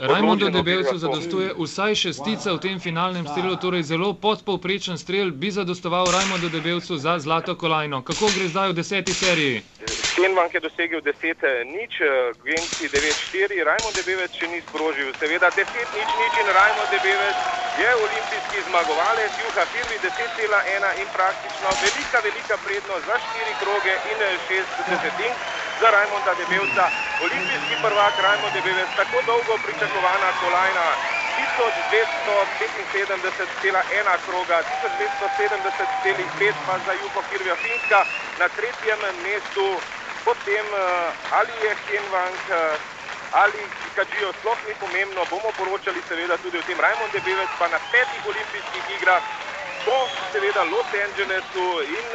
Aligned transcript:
Rajmondu 0.00 0.46
odločeno 0.48 0.62
Debelcu 0.64 0.96
zadostuje 0.96 1.48
vsaj 1.60 1.92
šestica 1.94 2.56
v 2.56 2.58
tem 2.64 2.80
finalnem 2.80 3.28
strelu, 3.28 3.60
torej 3.60 3.84
zelo 3.84 4.16
podpovprečen 4.16 4.96
strel 4.96 5.28
bi 5.28 5.52
zadostoval 5.52 6.08
Rajmondu 6.08 6.48
Debelcu 6.48 6.96
za 6.96 7.20
zlato 7.20 7.52
kolajno. 7.52 8.00
Kako 8.00 8.32
gre 8.32 8.48
zdaj 8.48 8.72
v 8.72 8.80
deseti 8.80 9.12
seriji? 9.12 9.60
Stenvank 10.16 10.56
je 10.56 10.60
dosegel 10.64 11.04
10 11.04 11.44
nič, 11.76 11.92
Genci 12.40 12.88
9-4, 12.88 13.60
Rajmond 13.60 13.92
Debevec 13.92 14.32
še 14.40 14.48
ni 14.48 14.64
sprožil. 14.72 15.12
Seveda 15.20 15.52
10 15.52 15.68
nič 15.68 16.10
nič 16.16 16.32
in 16.40 16.48
Rajmond 16.48 16.88
Debevec 16.96 17.36
je 17.76 17.90
olimpijski 18.00 18.58
zmagovalec, 18.72 19.32
Juha 19.36 19.64
Firmi 19.68 19.96
10,1 20.00 21.00
in 21.04 21.08
praktično 21.12 21.68
velika, 21.84 22.18
velika 22.24 22.56
prednost 22.64 23.04
za 23.04 23.16
4 23.20 23.60
kroge 23.60 23.94
in 24.08 24.18
6 24.48 24.64
desetink 24.88 25.34
za 25.80 25.88
Rajmonda 25.92 26.32
Debevca. 26.40 26.84
Olimpijski 27.26 27.74
prvak 27.82 28.14
Rajmond 28.24 28.52
Debevec, 28.54 28.90
tako 28.96 29.18
dolgo 29.26 29.54
pričakovana 29.64 30.28
kolajna. 30.40 30.86
1275,1 31.40 31.46
kroga, 34.26 34.62
1270,5 34.62 36.52
pa 36.66 36.74
za 36.86 36.92
Juho 36.92 37.22
Firmija 37.30 37.56
Finska 37.56 38.04
na 38.40 38.48
tretjem 38.48 38.98
mestu, 39.24 39.66
potem 40.24 40.66
ali 41.38 41.52
je 41.64 41.72
Henvank 41.86 42.40
ali 43.32 43.58
Kadžijo 43.96 44.32
sploh 44.32 44.58
ni 44.68 44.74
pomembno, 44.80 45.24
bomo 45.30 45.50
poročali 45.58 46.00
seveda 46.08 46.36
tudi 46.42 46.58
o 46.58 46.62
tem 46.62 46.80
Rajmond 46.80 47.12
Debevec, 47.12 47.50
pa 47.58 47.68
na 47.68 47.78
petih 47.92 48.22
olimpijskih 48.26 48.84
igrah 48.96 49.22
po 49.84 49.96
seveda 50.32 50.62
Los 50.72 50.88
Angelesu 51.04 51.66
in 51.98 52.06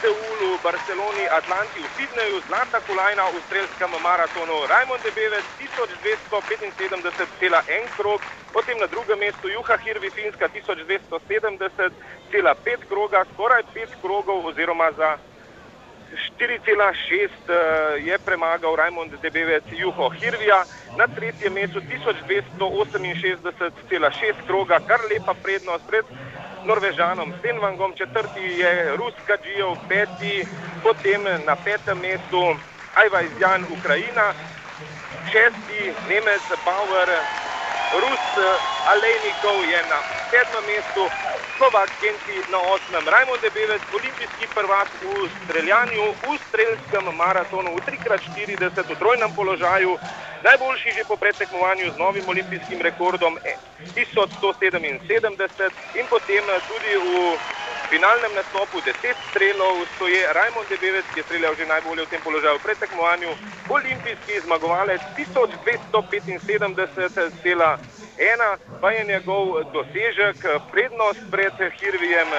Seulu, 0.00 0.58
Barceloni, 0.62 1.28
Atlanti, 1.28 1.80
v 1.80 1.88
Sydneyju, 1.96 2.40
zlata 2.46 2.80
kolajna 2.84 3.30
v 3.32 3.40
strelskem 3.46 3.90
maratonu. 4.02 4.66
Rajmond 4.68 5.02
Debevec 5.02 5.44
1275,1 5.56 7.88
krog, 7.96 8.20
potem 8.52 8.78
na 8.78 8.86
drugem 8.86 9.18
mestu 9.18 9.48
Juha 9.48 9.76
Hirvi 9.80 10.10
Finska 10.10 10.48
1270,5 10.52 12.88
kroga, 12.88 13.24
skoraj 13.32 13.62
5 13.74 13.88
krogov 14.02 14.46
oziroma 14.46 14.92
za 14.92 15.18
4,6 16.38 17.30
je 18.06 18.18
premagal 18.18 18.76
Rajmond 18.76 19.12
Debevec 19.22 19.64
Juho 19.72 20.08
Hirvija, 20.08 20.64
na 20.96 21.08
tretjem 21.08 21.52
mestu 21.52 21.80
1268,6 21.80 24.46
kroga, 24.46 24.80
kar 24.88 25.00
lepa 25.10 25.34
prednost 25.42 25.84
pred 25.88 26.04
Norvežanom 26.66 27.32
Stenvangom, 27.38 27.92
četrti 27.94 28.42
je 28.42 28.96
Rus 28.96 29.14
Kadžijev, 29.26 29.76
peti, 29.88 30.44
potem 30.82 31.22
na 31.46 31.54
petem 31.64 31.98
mestu 31.98 32.42
Ajvajzjan 32.94 33.64
Ukrajina, 33.78 34.26
šesti 35.30 35.82
Nemec 36.08 36.42
Bauer, 36.64 37.08
Rus 37.92 38.24
Alejnikov 38.84 39.62
je 39.64 39.80
na 39.86 39.98
sedmem 40.30 40.64
mestu, 40.66 41.06
Slovak 41.56 41.88
Genci 42.02 42.36
na 42.50 42.58
osmem. 42.60 43.04
Rajmond 43.08 43.40
Debevec, 43.40 43.82
olimpijski 43.92 44.46
prvak 44.54 44.88
v 45.00 45.06
streljanju, 45.44 46.04
v 46.20 46.36
strelskem 46.48 47.04
maratonu 47.16 47.70
v 47.72 47.80
3x40 47.86 48.58
v 48.84 48.98
trojnem 48.98 49.32
položaju, 49.32 49.96
najboljši 50.44 50.90
že 50.96 51.04
po 51.04 51.16
predtekmovanju 51.16 51.92
z 51.92 51.96
novim 51.96 52.28
olimpijskim 52.28 52.82
rekordom 52.82 53.38
1177 53.96 55.00
in 55.94 56.06
potem 56.08 56.44
tudi 56.68 56.92
v 56.92 57.06
finalnem 57.90 58.32
nastopu 58.34 58.80
10 58.80 58.94
strelov 59.30 59.74
stoje 59.94 60.32
Rajmond 60.32 60.68
Debevec, 60.68 61.04
ki 61.14 61.20
je 61.20 61.24
streljal 61.26 61.54
že 61.58 61.66
najbolje 61.66 62.02
v 62.04 62.10
tem 62.12 62.22
položaju 62.26 62.58
v 62.58 62.64
predtekmovanju, 62.66 63.30
olimpijski 63.68 64.34
zmagovalec 64.46 65.00
1275,1 65.18 67.76
pa 68.80 68.88
je 68.92 69.04
njegov 69.04 69.44
dosežek, 69.74 70.38
prednost 70.72 71.20
pred 71.30 71.52
Hirvijem 71.78 72.30
4,6 72.30 72.36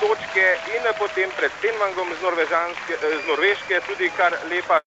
točke 0.00 0.44
in 0.74 0.82
potem 0.98 1.30
pred 1.38 1.50
Stenvangom 1.58 2.08
z 2.18 2.20
Norveške 3.30 3.76
tudi 3.86 4.06
kar 4.18 4.32
lepa 4.50 4.74